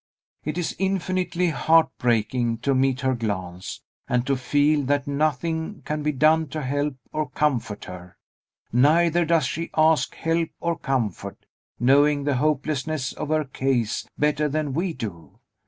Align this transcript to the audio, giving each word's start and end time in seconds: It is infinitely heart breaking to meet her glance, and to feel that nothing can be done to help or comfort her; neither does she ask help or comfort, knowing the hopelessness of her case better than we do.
It 0.43 0.57
is 0.57 0.75
infinitely 0.79 1.49
heart 1.49 1.89
breaking 1.99 2.57
to 2.63 2.73
meet 2.73 3.01
her 3.01 3.13
glance, 3.13 3.83
and 4.09 4.25
to 4.25 4.35
feel 4.35 4.81
that 4.85 5.05
nothing 5.05 5.83
can 5.85 6.01
be 6.01 6.11
done 6.11 6.47
to 6.47 6.63
help 6.63 6.95
or 7.13 7.29
comfort 7.29 7.85
her; 7.85 8.17
neither 8.73 9.25
does 9.25 9.45
she 9.45 9.69
ask 9.77 10.15
help 10.15 10.49
or 10.59 10.75
comfort, 10.75 11.45
knowing 11.79 12.23
the 12.23 12.37
hopelessness 12.37 13.13
of 13.13 13.29
her 13.29 13.43
case 13.43 14.07
better 14.17 14.49
than 14.49 14.73
we 14.73 14.93
do. 14.93 15.37